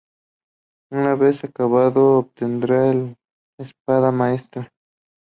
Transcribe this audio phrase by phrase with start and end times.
[0.91, 3.15] Una vez acabado obtendrá la
[3.59, 4.71] Espada Maestra.